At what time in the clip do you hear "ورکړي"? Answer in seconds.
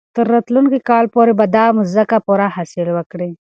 2.93-3.29